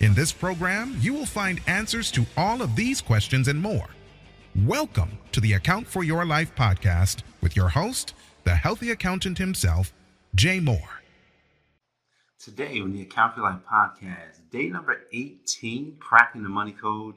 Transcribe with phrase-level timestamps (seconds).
[0.00, 3.86] In this program, you will find answers to all of these questions and more.
[4.64, 9.92] Welcome to the Account for Your Life podcast with your host, the healthy accountant himself,
[10.34, 11.02] Jay Moore.
[12.38, 17.16] Today on the Account for Your Life podcast, day number 18, cracking the money code,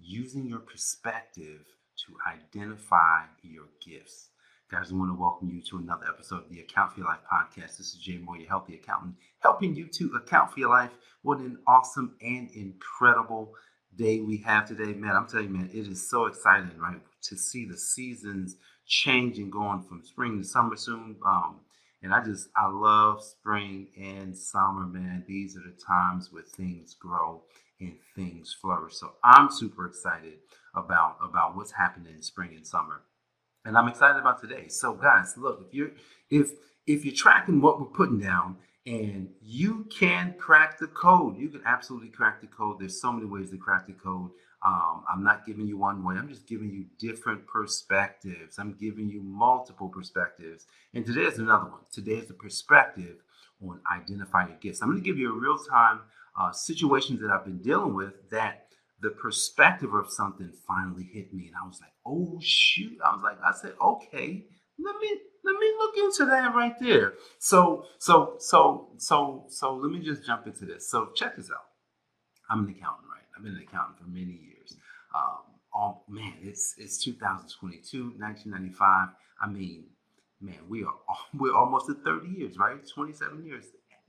[0.00, 1.64] using your perspective
[2.06, 4.28] to identify your gifts.
[4.72, 7.18] Guys, I want to welcome you to another episode of the Account for Your Life
[7.30, 7.76] podcast.
[7.76, 10.92] This is Jay Moore, your healthy accountant, helping you to account for your life.
[11.20, 13.52] What an awesome and incredible
[13.94, 15.14] day we have today, man.
[15.14, 19.82] I'm telling you, man, it is so exciting, right, to see the seasons changing, going
[19.82, 21.16] from spring to summer soon.
[21.22, 21.60] Um,
[22.02, 25.26] and I just, I love spring and summer, man.
[25.28, 27.42] These are the times where things grow
[27.78, 28.94] and things flourish.
[28.94, 30.38] So I'm super excited
[30.74, 33.02] about about what's happening in spring and summer
[33.64, 34.68] and I'm excited about today.
[34.68, 35.90] So, guys, look, if you're
[36.30, 36.52] if
[36.86, 41.62] if you're tracking what we're putting down and you can crack the code, you can
[41.64, 42.78] absolutely crack the code.
[42.80, 44.30] There's so many ways to crack the code.
[44.64, 46.16] Um, I'm not giving you one way.
[46.16, 48.58] I'm just giving you different perspectives.
[48.58, 50.66] I'm giving you multiple perspectives.
[50.94, 51.80] And today is another one.
[51.92, 53.16] Today is the perspective
[53.60, 54.80] on identifying your gifts.
[54.80, 56.00] I'm going to give you a real time
[56.38, 58.61] uh, situations that I've been dealing with that
[59.02, 62.98] the perspective of something finally hit me and i was like oh shoot.
[63.04, 64.46] I was like i said okay
[64.78, 67.14] let me let me look into that right there.
[67.38, 70.88] So so so so so let me just jump into this.
[70.90, 71.66] So check this out.
[72.50, 73.26] I'm an accountant right?
[73.36, 74.76] I've been an accountant for many years.
[75.14, 79.08] Um oh man it's it's 2022 1995
[79.40, 79.84] i mean
[80.42, 80.92] man we are
[81.34, 82.76] we're almost at 30 years right?
[82.94, 83.64] 27 years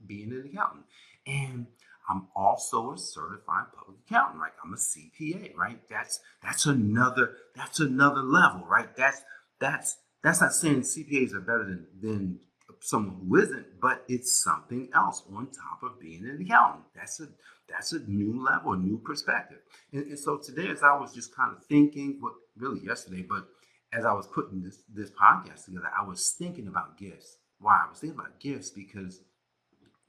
[0.06, 0.84] being an accountant.
[1.26, 1.66] And
[2.08, 4.52] I'm also a certified public accountant, right?
[4.62, 5.80] I'm a CPA, right?
[5.88, 8.94] That's that's another that's another level, right?
[8.96, 9.22] That's
[9.58, 12.40] that's that's not saying CPAs are better than than
[12.80, 16.84] someone who isn't, but it's something else on top of being an accountant.
[16.94, 17.28] That's a
[17.68, 19.58] that's a new level, a new perspective.
[19.92, 23.46] And, and so today, as I was just kind of thinking, what really yesterday, but
[23.92, 27.38] as I was putting this this podcast together, I was thinking about gifts.
[27.58, 27.82] Why?
[27.86, 29.20] I was thinking about gifts because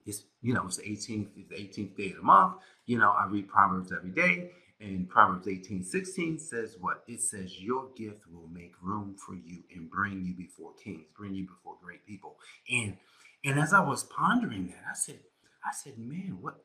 [0.05, 2.55] it's you know it's the 18th it's the 18th day of the month.
[2.85, 7.03] You know i read proverbs every day and proverbs 18 16 says what?
[7.07, 11.33] It says your gift will make room for you and bring you before kings bring
[11.33, 12.37] you before great people.
[12.71, 12.97] And
[13.43, 15.19] and as i was pondering that i said
[15.65, 16.55] i said man what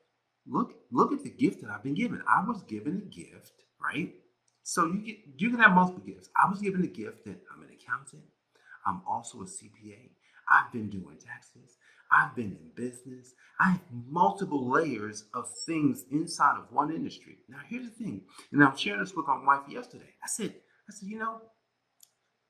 [0.47, 2.23] look look at the gift that i've been given.
[2.29, 3.53] I was given a gift
[3.83, 4.13] right?
[4.63, 6.29] So you get you can have multiple gifts.
[6.37, 8.23] I was given a gift that i'm an accountant.
[8.87, 10.11] I'm also a cpa
[10.51, 11.77] i've been doing taxes
[12.13, 13.35] I've been in business.
[13.61, 17.39] I have multiple layers of things inside of one industry.
[17.49, 18.23] Now, here's the thing,
[18.53, 20.15] and I'm sharing this with my wife yesterday.
[20.23, 20.55] I said,
[20.89, 21.43] I said, you know,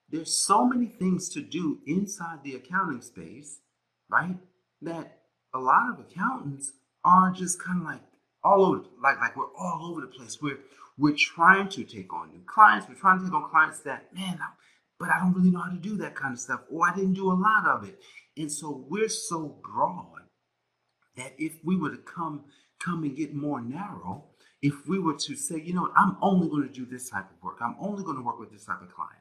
[0.09, 3.60] there's so many things to do inside the accounting space,
[4.09, 4.37] right?
[4.82, 5.19] That
[5.54, 6.72] a lot of accountants
[7.04, 8.03] are just kind of like
[8.42, 10.38] all over, like like we're all over the place.
[10.41, 10.59] We're
[10.98, 12.88] we're trying to take on new clients.
[12.88, 14.53] We're trying to take on clients that, man, I'm,
[14.98, 17.15] but I don't really know how to do that kind of stuff, or I didn't
[17.15, 17.98] do a lot of it.
[18.40, 20.22] And so we're so broad
[21.16, 22.44] that if we were to come
[22.78, 24.24] come and get more narrow,
[24.62, 27.42] if we were to say, you know I'm only going to do this type of
[27.42, 29.20] work, I'm only going to work with this type of client,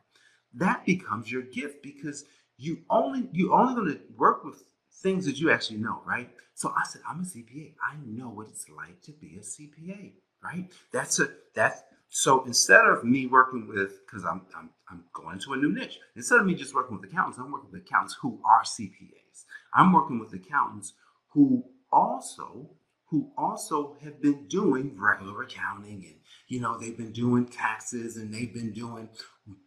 [0.54, 2.24] that becomes your gift because
[2.58, 4.64] you only you only going to work with
[5.04, 6.30] things that you actually know, right?
[6.56, 7.74] So I said, I'm a CPA.
[7.84, 10.72] I know what it's like to be a CPA, right?
[10.94, 15.54] That's a that's so instead of me working with, because I'm, I'm, I'm going into
[15.54, 18.42] a new niche, instead of me just working with accountants, I'm working with accountants who
[18.46, 19.46] are CPAs.
[19.74, 20.94] I'm working with accountants
[21.30, 22.72] who also
[23.06, 26.16] who also have been doing regular accounting and
[26.48, 29.10] you know they've been doing taxes and they've been doing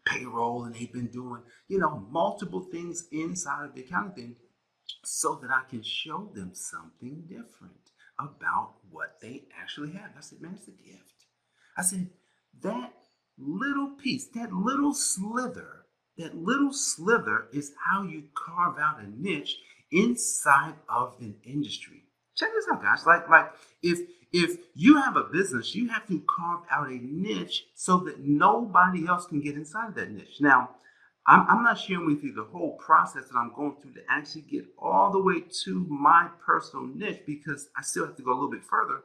[0.05, 4.37] payroll and they've been doing you know multiple things inside of the accounting thing
[5.05, 10.11] so that I can show them something different about what they actually have.
[10.17, 11.27] I said, man, it's a gift.
[11.77, 12.09] I said,
[12.61, 12.93] that
[13.39, 15.87] little piece, that little slither,
[16.19, 19.59] that little slither is how you carve out a niche
[19.91, 22.05] inside of an industry.
[22.37, 23.05] Check this out, guys.
[23.07, 23.53] Like, like
[23.83, 24.01] if
[24.33, 29.07] if you have a business, you have to carve out a niche so that nobody
[29.07, 30.41] else can get inside that niche.
[30.41, 30.71] Now,
[31.27, 34.43] I'm, I'm not sharing with you the whole process that I'm going through to actually
[34.43, 38.35] get all the way to my personal niche because I still have to go a
[38.35, 39.03] little bit further.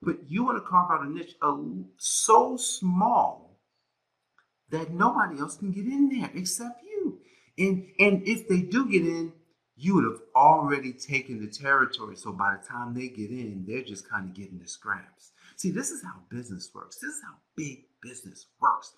[0.00, 1.34] But you want to carve out a niche
[1.96, 3.60] so small
[4.70, 7.20] that nobody else can get in there except you.
[7.58, 9.32] And and if they do get in,
[9.76, 12.16] you would have already taken the territory.
[12.16, 15.32] So by the time they get in, they're just kind of getting the scraps.
[15.56, 16.96] See, this is how business works.
[16.96, 18.92] This is how big business works.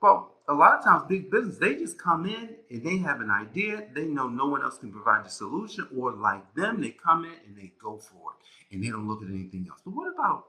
[0.00, 3.30] Well, a lot of times, big business, they just come in and they have an
[3.30, 3.84] idea.
[3.94, 7.34] They know no one else can provide the solution, or like them, they come in
[7.46, 9.80] and they go for it and they don't look at anything else.
[9.84, 10.46] But what about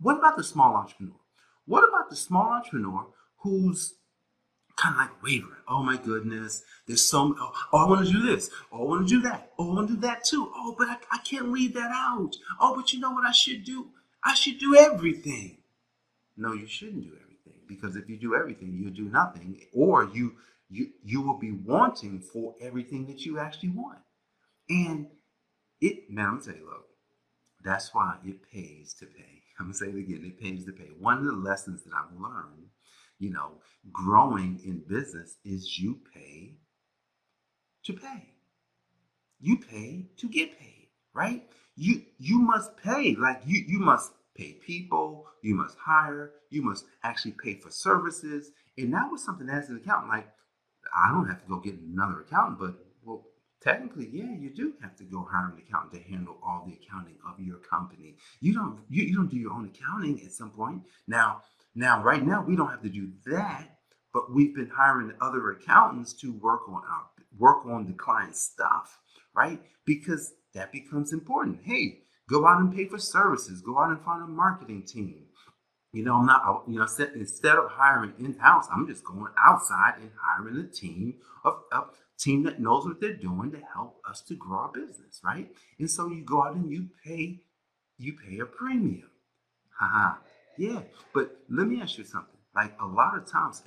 [0.00, 1.16] what about the small entrepreneur?
[1.66, 3.06] What about the small entrepreneur
[3.38, 3.94] who's
[4.76, 5.62] kind of like wavering?
[5.66, 8.48] Oh my goodness, there's so oh, oh I want to do this.
[8.72, 9.52] Oh, I want to do that.
[9.58, 10.52] Oh, I want to do that too.
[10.54, 12.36] Oh, but I, I can't leave that out.
[12.60, 13.88] Oh, but you know what I should do?
[14.22, 15.58] I should do everything.
[16.36, 17.23] No, you shouldn't do everything
[17.68, 20.34] because if you do everything, you do nothing, or you
[20.68, 23.98] you you will be wanting for everything that you actually want.
[24.68, 25.08] And
[25.80, 26.86] it, man, I'm tell you, look,
[27.62, 29.42] that's why it pays to pay.
[29.58, 30.90] I'm gonna say it again, it pays to pay.
[30.98, 32.68] One of the lessons that I've learned,
[33.18, 33.60] you know,
[33.92, 36.58] growing in business is you pay
[37.84, 38.30] to pay.
[39.40, 41.44] You pay to get paid, right?
[41.76, 43.14] You you must pay.
[43.16, 48.50] Like you you must pay people, you must hire, you must actually pay for services.
[48.76, 50.28] And that was something as an accountant, like
[50.94, 53.24] I don't have to go get another accountant, but well,
[53.62, 57.16] technically, yeah, you do have to go hire an accountant to handle all the accounting
[57.26, 58.16] of your company.
[58.40, 60.82] You don't you, you don't do your own accounting at some point.
[61.06, 61.42] Now,
[61.74, 63.78] now right now we don't have to do that,
[64.12, 67.06] but we've been hiring other accountants to work on our
[67.38, 68.98] work on the client stuff,
[69.34, 69.60] right?
[69.84, 71.60] Because that becomes important.
[71.64, 73.60] Hey, Go out and pay for services.
[73.60, 75.24] Go out and find a marketing team.
[75.92, 79.32] You know, I'm not, uh, you know, instead of hiring in house, I'm just going
[79.38, 81.82] outside and hiring a team of a
[82.18, 85.48] team that knows what they're doing to help us to grow our business, right?
[85.78, 87.40] And so you go out and you pay,
[87.98, 89.10] you pay a premium.
[89.78, 90.16] Haha.
[90.58, 90.80] yeah.
[91.12, 92.30] But let me ask you something.
[92.54, 93.62] Like a lot of times,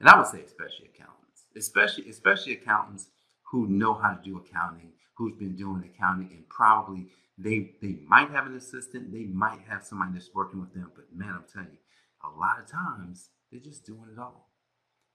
[0.00, 3.08] and I would say especially accountants, especially especially accountants
[3.50, 7.06] who know how to do accounting, who's been doing accounting and probably
[7.38, 11.04] they they might have an assistant, they might have somebody that's working with them, but
[11.14, 11.78] man, I'm telling you,
[12.22, 14.50] a lot of times they're just doing it all.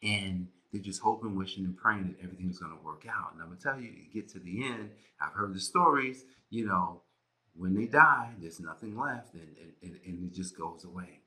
[0.02, 3.34] And they're just hoping, wishing, and praying that everything's going to work out.
[3.34, 6.24] And I'm going to tell you, you get to the end, I've heard the stories,
[6.50, 7.02] you know,
[7.56, 9.50] when they die, there's nothing left and,
[9.82, 11.22] and, and it just goes away.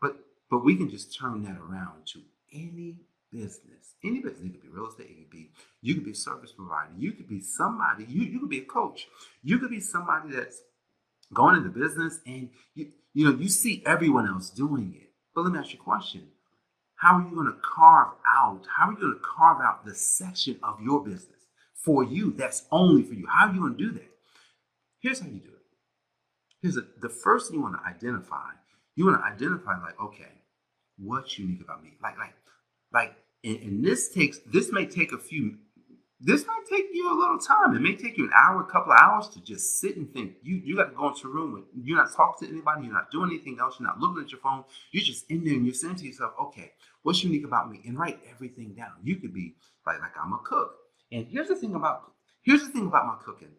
[0.00, 0.16] But
[0.50, 2.20] but we can just turn that around to
[2.52, 3.00] any
[3.32, 3.94] business.
[4.04, 4.42] Any business.
[4.44, 5.08] It could be real estate.
[5.10, 5.50] It could be
[5.86, 6.90] you could be a service provider.
[6.98, 8.04] You could be somebody.
[8.08, 9.06] You you could be a coach.
[9.42, 10.60] You could be somebody that's
[11.32, 15.10] going into business and you you know you see everyone else doing it.
[15.34, 16.28] But let me ask you a question.
[16.96, 18.62] How are you going to carve out?
[18.74, 21.42] How are you going to carve out the section of your business
[21.74, 23.26] for you that's only for you?
[23.28, 24.10] How are you going to do that?
[25.00, 25.66] Here's how you do it.
[26.62, 28.50] Here's a, the first thing you want to identify.
[28.94, 30.32] You want to identify like, okay,
[30.98, 31.92] what's unique about me?
[32.02, 32.32] Like, like
[32.92, 35.58] like, and, and this takes this may take a few
[36.20, 37.76] this might take you a little time.
[37.76, 40.36] It may take you an hour, a couple of hours to just sit and think.
[40.42, 42.94] You you got to go into a room with you're not talking to anybody, you're
[42.94, 44.64] not doing anything else, you're not looking at your phone.
[44.92, 46.72] You're just in there and you're saying to yourself, okay,
[47.02, 47.82] what's unique about me?
[47.84, 48.92] And write everything down.
[49.02, 50.74] You could be like like I'm a cook.
[51.12, 53.52] And here's the thing about here's the thing about my cooking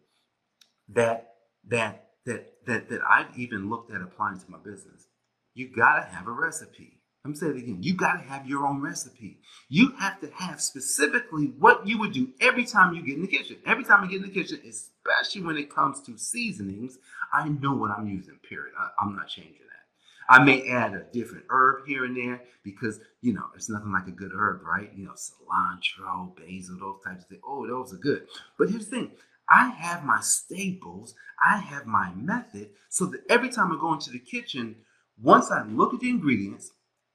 [0.88, 1.34] that
[1.68, 5.06] that that that that I've even looked at applying to my business.
[5.54, 6.97] You gotta have a recipe.
[7.28, 7.82] I'm saying it again.
[7.82, 9.38] You got to have your own recipe.
[9.68, 13.28] You have to have specifically what you would do every time you get in the
[13.28, 13.58] kitchen.
[13.66, 16.96] Every time you get in the kitchen, especially when it comes to seasonings,
[17.30, 18.72] I know what I'm using, period.
[18.78, 20.34] I, am not changing that.
[20.34, 24.06] I may add a different herb here and there because, you know, it's nothing like
[24.06, 24.90] a good herb, right?
[24.96, 27.42] You know, cilantro, basil, those types of things.
[27.46, 28.26] Oh, those are good.
[28.58, 29.10] But here's the thing
[29.50, 34.10] I have my staples, I have my method, so that every time I go into
[34.10, 34.76] the kitchen,
[35.20, 36.70] once I look at the ingredients,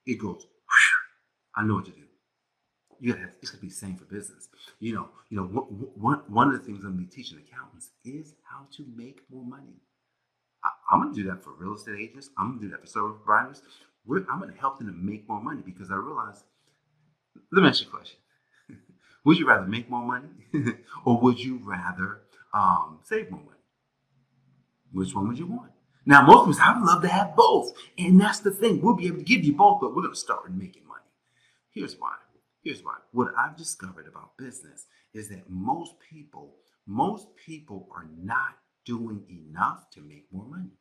[0.06, 0.46] it goes,
[1.56, 2.02] I know what to do.
[3.00, 4.48] You gotta have, it's gonna be same for business.
[4.80, 8.36] You know, you know, one, one of the things I'm gonna be teaching accountants is
[8.44, 9.82] how to make more money.
[10.64, 12.30] I, am gonna do that for real estate agents.
[12.38, 13.62] I'm gonna do that for service providers.
[14.06, 16.44] We're, I'm gonna help them to make more money because I realize.
[17.52, 18.18] Let me ask you a question:
[19.26, 20.30] Would you rather make more money,
[21.06, 22.22] or would you rather
[22.54, 23.50] um, save more money?
[24.92, 25.72] Which one would you want?
[26.06, 27.74] Now, most of us, I would love to have both.
[27.98, 28.82] And that's the thing.
[28.82, 31.00] We'll be able to give you both, but we're going to start with making money.
[31.72, 32.16] Here's why.
[32.64, 32.96] Here's why.
[33.12, 36.56] What I've discovered about business is that most people,
[36.86, 40.72] most people are not doing enough to make more money.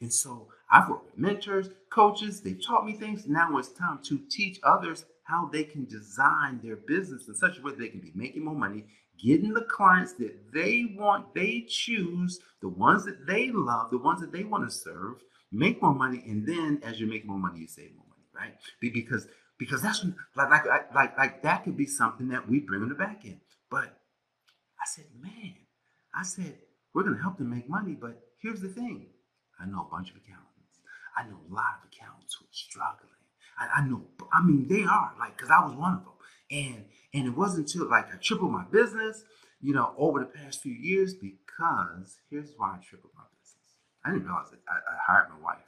[0.00, 3.26] And so I've worked with mentors, coaches, they've taught me things.
[3.26, 7.62] Now it's time to teach others how they can design their business in such a
[7.62, 8.84] way that they can be making more money,
[9.22, 14.20] getting the clients that they want, they choose, the ones that they love, the ones
[14.20, 17.60] that they want to serve, make more money, and then as you make more money,
[17.60, 18.54] you save more money, right?
[18.80, 19.26] Because
[19.58, 22.94] because that's like like like like that could be something that we bring on the
[22.94, 23.40] back end.
[23.70, 25.54] But I said, man,
[26.14, 26.58] I said
[26.94, 29.06] we're gonna help them make money, but here's the thing:
[29.60, 30.80] I know a bunch of accountants.
[31.16, 33.08] I know a lot of accountants who are struggling.
[33.58, 34.02] I, I know,
[34.32, 36.14] I mean, they are like because I was one of them,
[36.50, 36.84] and
[37.14, 39.24] and it wasn't until like I tripled my business,
[39.60, 43.76] you know, over the past few years because here's why I tripled my business.
[44.04, 44.60] I didn't realize it.
[44.68, 45.58] I, I hired my wife.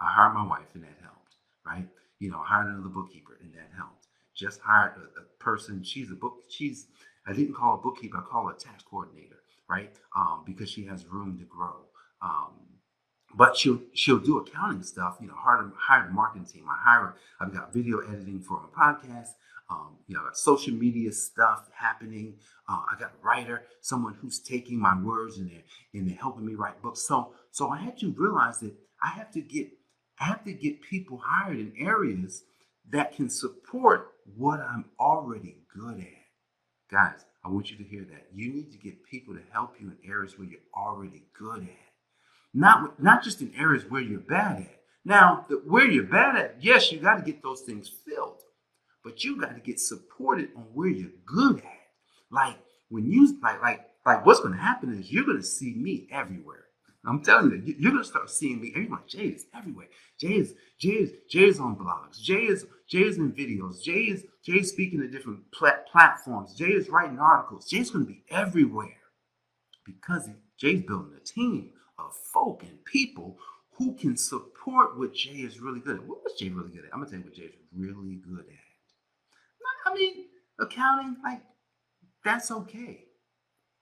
[0.00, 1.86] I hired my wife, and that helped, right?
[2.22, 4.06] you know, I hired another bookkeeper and that helped.
[4.34, 5.82] Just hired a, a, person.
[5.82, 6.34] She's a book.
[6.48, 6.86] She's
[7.26, 8.18] I didn't call her bookkeeper.
[8.18, 9.92] I call her a tax coordinator, right?
[10.16, 11.74] Um, because she has room to grow.
[12.22, 12.52] Um,
[13.34, 15.16] but she'll she'll do accounting stuff.
[15.20, 16.66] You know, hired hired a marketing team.
[16.70, 17.16] I hire.
[17.40, 19.30] I've got video editing for my podcast.
[19.72, 22.34] Um, you know, social media stuff happening.
[22.68, 25.64] Uh, I got a writer, someone who's taking my words and they're
[25.94, 27.06] and they're helping me write books.
[27.06, 29.68] So so I had to realize that I have to get
[30.20, 32.42] I have to get people hired in areas
[32.90, 36.22] that can support what I'm already good at.
[36.90, 38.26] Guys, I want you to hear that.
[38.34, 41.92] You need to get people to help you in areas where you're already good at.
[42.54, 44.80] Not, not just in areas where you're bad at.
[45.04, 48.31] Now, the, where you're bad at, yes, you got to get those things filled,
[49.04, 51.80] but you got to get supported on where you're good at.
[52.30, 55.74] Like when you like like like what's going to happen is you're going to see
[55.74, 56.64] me everywhere.
[57.04, 58.72] I'm telling you, you're gonna start seeing me.
[58.76, 59.88] Everyone, Jay is everywhere.
[60.20, 62.20] Jay is Jay is Jay is on blogs.
[62.20, 63.82] Jay is Jay is in videos.
[63.82, 66.54] Jay is Jay is speaking to different plat- platforms.
[66.54, 67.68] Jay is writing articles.
[67.68, 68.96] Jay's gonna be everywhere
[69.84, 70.28] because
[70.58, 73.36] Jay's building a team of folk and people
[73.72, 76.04] who can support what Jay is really good at.
[76.06, 76.92] What was Jay really good at?
[76.92, 78.61] I'm gonna tell you what Jay is really good at.
[79.84, 80.26] I mean,
[80.60, 81.42] accounting, like
[82.24, 83.04] that's okay.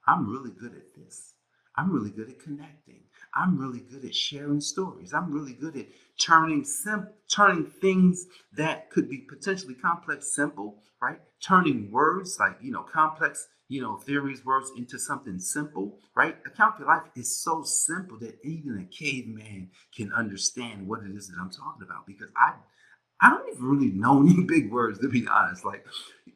[0.06, 1.34] I'm really good at this.
[1.76, 3.02] I'm really good at connecting.
[3.34, 5.14] I'm really good at sharing stories.
[5.14, 5.86] I'm really good at
[6.20, 8.26] turning sim- turning things
[8.56, 11.20] that could be potentially complex simple, right?
[11.40, 16.36] Turning words like, you know, complex, you know, theories, words into something simple, right?
[16.44, 21.28] Account for life is so simple that even a caveman can understand what it is
[21.28, 22.54] that I'm talking about because I
[23.20, 25.64] I don't even really know any big words to be honest.
[25.64, 25.84] Like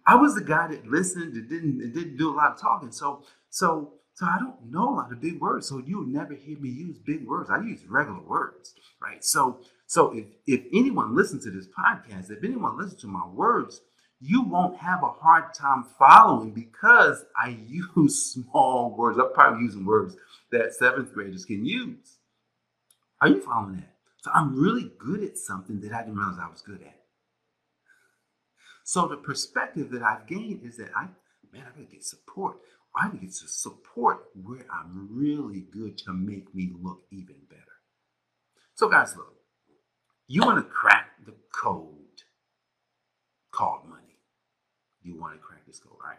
[0.06, 2.92] I was the guy that listened and didn't and didn't do a lot of talking.
[2.92, 5.68] So so so I don't know a lot of big words.
[5.68, 7.50] So you'll never hear me use big words.
[7.50, 9.24] I use regular words, right?
[9.24, 13.80] So so if if anyone listens to this podcast, if anyone listens to my words,
[14.20, 19.18] you won't have a hard time following because I use small words.
[19.18, 20.16] I'm probably using words
[20.52, 22.18] that seventh graders can use.
[23.20, 23.93] Are you following that?
[24.24, 26.96] So I'm really good at something that I didn't realize I was good at.
[28.82, 31.08] So the perspective that I've gained is that I,
[31.52, 32.56] man, I gotta get support.
[32.96, 37.60] I need to support where I'm really good to make me look even better.
[38.72, 39.34] So, guys, look,
[40.26, 42.22] you want to crack the code
[43.50, 44.20] called money.
[45.02, 46.16] You want to crack this code, right?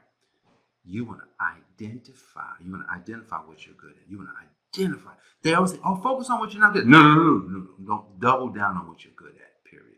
[0.84, 2.54] You want to identify.
[2.64, 4.08] You want to identify what you're good at.
[4.08, 4.46] You want to
[4.78, 5.12] identify.
[5.44, 7.86] They always say, "Oh, focus on what you're not good." No, no, no, no, no.
[7.88, 9.66] Don't double down on what you're good at.
[9.70, 9.98] Period.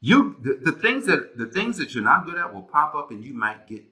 [0.00, 3.10] You the, the things that the things that you're not good at will pop up,
[3.10, 3.84] and you might get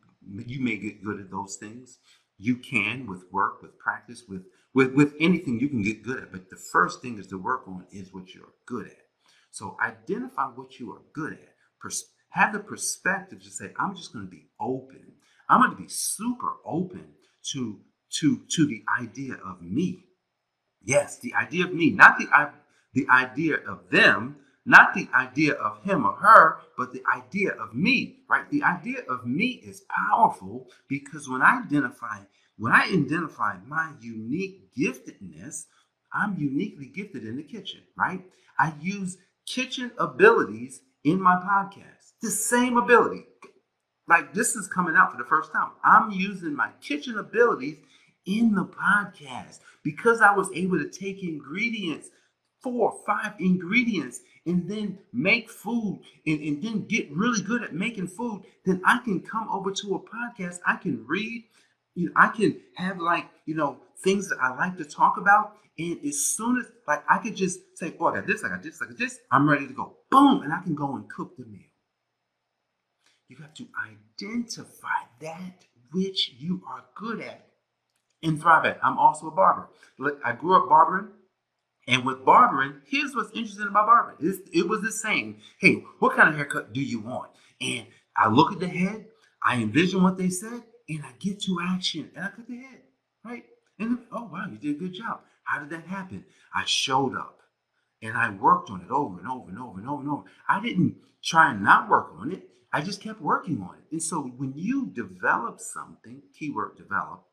[0.46, 1.98] you may get good at those things.
[2.38, 4.44] You can with work, with practice, with
[4.74, 6.32] with with anything you can get good at.
[6.32, 9.06] But the first thing is to work on is what you're good at.
[9.50, 11.54] So identify what you are good at.
[11.80, 15.14] Pers- have the perspective to say, I'm just going to be open.
[15.48, 17.06] I'm going to be super open
[17.52, 17.80] to
[18.20, 20.04] to to the idea of me.
[20.88, 22.26] Yes, the idea of me, not the
[22.94, 27.74] the idea of them, not the idea of him or her, but the idea of
[27.74, 28.50] me, right?
[28.50, 32.20] The idea of me is powerful because when I identify,
[32.56, 35.66] when I identify my unique giftedness,
[36.14, 38.24] I'm uniquely gifted in the kitchen, right?
[38.58, 42.14] I use kitchen abilities in my podcast.
[42.22, 43.26] The same ability.
[44.08, 45.72] Like this is coming out for the first time.
[45.84, 47.76] I'm using my kitchen abilities
[48.28, 52.10] in the podcast because I was able to take ingredients
[52.60, 57.74] four, or five ingredients and then make food and, and then get really good at
[57.74, 60.58] making food, then I can come over to a podcast.
[60.66, 61.44] I can read,
[61.94, 65.56] you know, I can have like, you know, things that I like to talk about.
[65.78, 68.62] And as soon as like I could just say, oh, I got this, I got
[68.62, 69.94] this, I got this, I'm ready to go.
[70.10, 71.60] Boom, and I can go and cook the meal.
[73.28, 77.47] You have to identify that which you are good at
[78.22, 78.78] and thrive at.
[78.82, 79.68] I'm also a barber.
[80.24, 81.08] I grew up barbering.
[81.86, 84.18] And with barbering, here's what's interesting about barbering.
[84.20, 85.38] It's, it was the same.
[85.58, 87.30] Hey, what kind of haircut do you want?
[87.62, 89.06] And I look at the head,
[89.42, 92.82] I envision what they said, and I get to action and I cut the head,
[93.24, 93.44] right?
[93.78, 95.20] And oh wow, you did a good job.
[95.44, 96.24] How did that happen?
[96.54, 97.40] I showed up
[98.02, 100.22] and I worked on it over and over and over and over and over.
[100.48, 102.48] I didn't try and not work on it.
[102.72, 103.84] I just kept working on it.
[103.92, 107.24] And so when you develop something, keyword develop,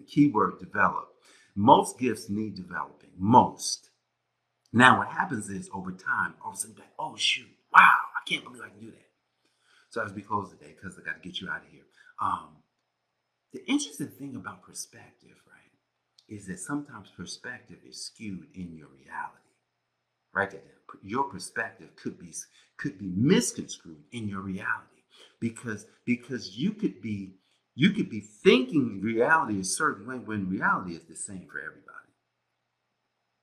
[0.00, 1.08] keyword develop,
[1.54, 3.10] most gifts need developing.
[3.16, 3.90] Most.
[4.72, 8.28] Now what happens is over time, all of a sudden, like, oh shoot, wow, I
[8.28, 9.10] can't believe I can do that.
[9.90, 11.82] So as we close today, because I got to get you out of here.
[12.20, 12.56] Um,
[13.52, 19.42] the interesting thing about perspective, right, is that sometimes perspective is skewed in your reality.
[20.34, 20.50] Right
[21.02, 22.32] Your perspective could be
[22.78, 25.02] could be misconstrued in your reality
[25.40, 27.34] because because you could be
[27.74, 31.88] you could be thinking reality a certain way when reality is the same for everybody.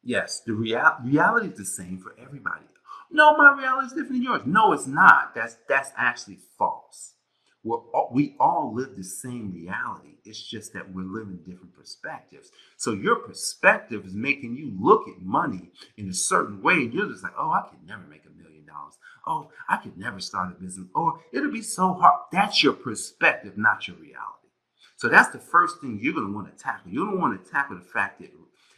[0.04, 2.66] Yes, the real, reality is the same for everybody.
[3.12, 4.42] No, my reality is different than yours.
[4.46, 5.34] No, it's not.
[5.34, 7.16] That's that's actually false.
[7.64, 10.16] We're all, we all live the same reality.
[10.24, 12.52] It's just that we're living different perspectives.
[12.78, 17.10] So your perspective is making you look at money in a certain way, and you're
[17.10, 18.98] just like, oh, I could never make a million dollars.
[19.28, 20.88] Oh, I could never start a business.
[20.96, 22.19] Or it'll be so hard.
[22.32, 24.50] That's your perspective, not your reality.
[24.98, 26.92] So that's the first thing you're going to want to tackle.
[26.92, 28.32] You don't want to tackle the fact that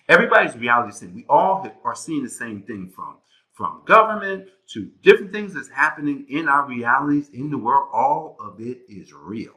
[0.07, 1.15] everybody's reality is same.
[1.15, 3.17] We all are seeing the same thing from
[3.53, 8.59] from government to different things that's happening in our realities in the world, all of
[8.61, 9.53] it is real.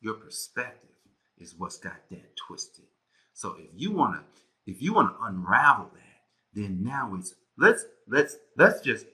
[0.00, 0.90] Your perspective
[1.38, 2.84] is what's got that twisted.
[3.32, 6.22] So if you want to if you want to unravel that,
[6.52, 9.06] then now it's let's let's let's just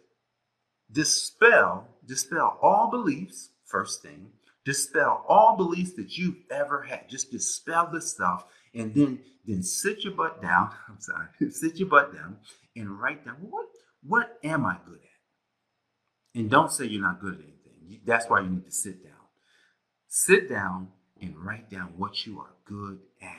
[0.92, 4.28] dispel dispel all beliefs first thing
[4.64, 8.44] dispel all beliefs that you've ever had just dispel the stuff
[8.74, 12.36] and then then sit your butt down i'm sorry sit your butt down
[12.76, 13.66] and write down what
[14.02, 16.38] what am I good at?
[16.38, 18.00] And don't say you're not good at anything.
[18.06, 19.12] That's why you need to sit down.
[20.08, 20.88] Sit down
[21.20, 23.30] and write down what you are good at.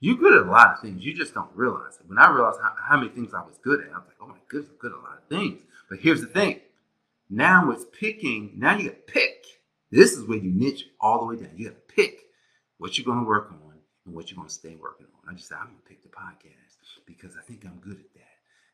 [0.00, 1.04] You're good at a lot of things.
[1.04, 2.08] You just don't realize it.
[2.08, 4.26] When I realized how, how many things I was good at, I was like, oh
[4.26, 5.62] my goodness, I'm good at a lot of things.
[5.92, 6.58] But here's the thing.
[7.28, 9.44] Now it's picking, now you got to pick.
[9.90, 11.52] This is where you niche all the way down.
[11.54, 12.18] You got to pick
[12.78, 13.74] what you're going to work on
[14.06, 15.30] and what you're going to stay working on.
[15.30, 18.14] I just said, I'm going to pick the podcast because I think I'm good at
[18.14, 18.22] that.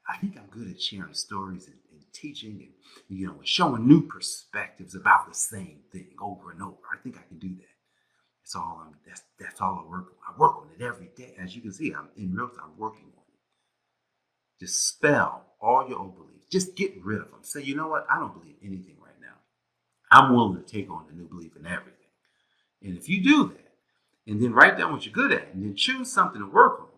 [0.08, 4.06] I think I'm good at sharing stories and, and teaching and you know showing new
[4.06, 6.76] perspectives about the same thing over and over.
[6.94, 7.74] I think I can do that.
[8.44, 10.34] That's all I'm that's that's all I work on.
[10.34, 11.34] I work on it every day.
[11.36, 14.60] As you can see, I'm in real time working on it.
[14.60, 16.37] Dispel all your old beliefs.
[16.50, 17.40] Just get rid of them.
[17.42, 18.06] Say, you know what?
[18.10, 19.36] I don't believe anything right now.
[20.10, 21.94] I'm willing to take on a new belief in everything.
[22.82, 23.64] And if you do that,
[24.26, 26.88] and then write down what you're good at, and then choose something to work on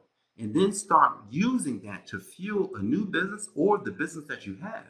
[0.41, 4.57] and then start using that to fuel a new business or the business that you
[4.63, 4.87] have,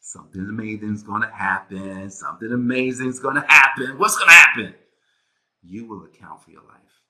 [0.00, 2.10] something amazing is going to happen.
[2.10, 3.98] Something amazing is going to happen.
[3.98, 4.74] What's going to happen?
[5.62, 7.02] You will account for your life.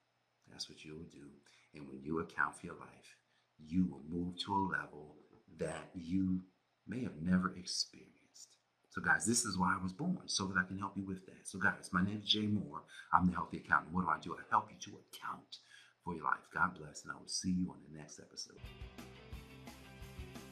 [0.50, 1.26] That's what you will do.
[1.74, 3.16] And when you account for your life,
[3.58, 5.16] you will move to a level
[5.58, 6.40] that you
[6.86, 8.56] may have never experienced.
[8.90, 11.26] So, guys, this is why I was born, so that I can help you with
[11.26, 11.46] that.
[11.46, 12.82] So, guys, my name is Jay Moore.
[13.12, 13.92] I'm the Healthy Accountant.
[13.92, 14.34] What do I do?
[14.34, 15.58] I help you to account
[16.02, 16.48] for your life.
[16.54, 18.56] God bless, and I will see you on the next episode.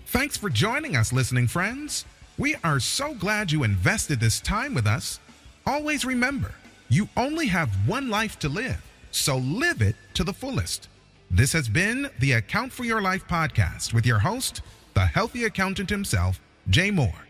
[0.06, 2.04] Thanks for joining us, listening friends.
[2.36, 5.20] We are so glad you invested this time with us.
[5.66, 6.52] Always remember,
[6.90, 10.88] you only have one life to live, so live it to the fullest.
[11.34, 14.62] This has been the Account for Your Life podcast with your host,
[14.94, 17.26] the healthy accountant himself, Jay Moore.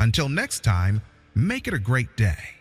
[0.00, 1.00] Until next time,
[1.36, 2.56] make it a great day.